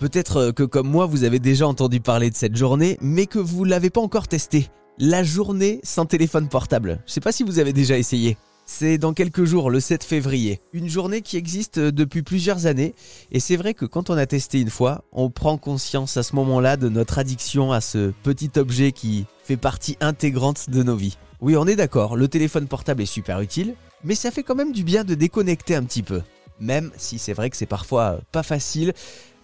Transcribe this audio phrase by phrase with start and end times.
[0.00, 3.38] Peut-être euh, que comme moi vous avez déjà entendu parler de cette journée, mais que
[3.38, 4.68] vous l'avez pas encore testé.
[4.98, 7.00] La journée sans téléphone portable.
[7.06, 8.38] Je sais pas si vous avez déjà essayé.
[8.64, 10.60] C'est dans quelques jours, le 7 février.
[10.72, 12.94] Une journée qui existe depuis plusieurs années.
[13.30, 16.34] Et c'est vrai que quand on a testé une fois, on prend conscience à ce
[16.36, 21.18] moment-là de notre addiction à ce petit objet qui fait partie intégrante de nos vies.
[21.42, 24.72] Oui, on est d'accord, le téléphone portable est super utile, mais ça fait quand même
[24.72, 26.22] du bien de déconnecter un petit peu.
[26.60, 28.92] Même si c'est vrai que c'est parfois pas facile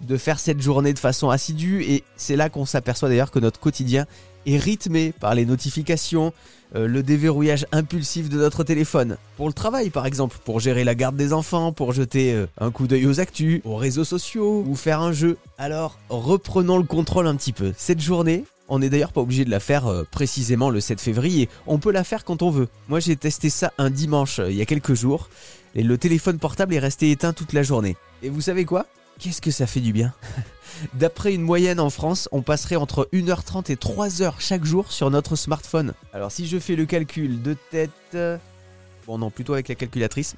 [0.00, 3.60] de faire cette journée de façon assidue et c'est là qu'on s'aperçoit d'ailleurs que notre
[3.60, 4.06] quotidien
[4.46, 6.32] est rythmé par les notifications,
[6.74, 9.16] euh, le déverrouillage impulsif de notre téléphone.
[9.36, 12.70] Pour le travail par exemple, pour gérer la garde des enfants, pour jeter euh, un
[12.70, 15.38] coup d'œil aux actus, aux réseaux sociaux ou faire un jeu.
[15.58, 17.72] Alors reprenons le contrôle un petit peu.
[17.76, 21.48] Cette journée, on n'est d'ailleurs pas obligé de la faire euh, précisément le 7 février,
[21.66, 22.68] on peut la faire quand on veut.
[22.88, 25.28] Moi j'ai testé ça un dimanche il y a quelques jours
[25.74, 27.96] et le téléphone portable est resté éteint toute la journée.
[28.22, 28.86] Et vous savez quoi?
[29.18, 30.12] Qu'est-ce que ça fait du bien?
[30.94, 35.36] D'après une moyenne en France, on passerait entre 1h30 et 3h chaque jour sur notre
[35.36, 35.94] smartphone.
[36.12, 38.16] Alors si je fais le calcul de tête...
[39.06, 40.34] Bon non, plutôt avec la calculatrice.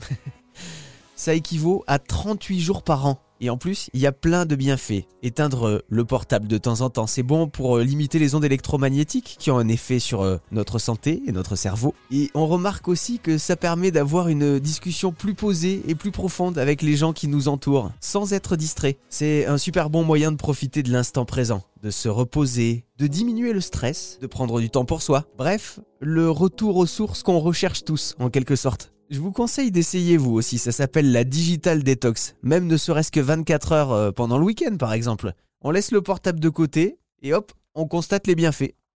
[1.17, 3.21] ça équivaut à 38 jours par an.
[3.41, 5.05] Et en plus, il y a plein de bienfaits.
[5.23, 8.45] Éteindre euh, le portable de temps en temps, c'est bon pour euh, limiter les ondes
[8.45, 11.95] électromagnétiques qui ont un effet sur euh, notre santé et notre cerveau.
[12.11, 16.59] Et on remarque aussi que ça permet d'avoir une discussion plus posée et plus profonde
[16.59, 18.97] avec les gens qui nous entourent, sans être distrait.
[19.09, 23.53] C'est un super bon moyen de profiter de l'instant présent, de se reposer, de diminuer
[23.53, 25.25] le stress, de prendre du temps pour soi.
[25.37, 28.93] Bref, le retour aux sources qu'on recherche tous, en quelque sorte.
[29.11, 33.21] Je vous conseille d'essayer vous aussi, ça s'appelle la Digital Detox, même ne serait-ce que
[33.21, 35.33] 24 heures euh, pendant le week-end par exemple.
[35.63, 38.75] On laisse le portable de côté et hop, on constate les bienfaits.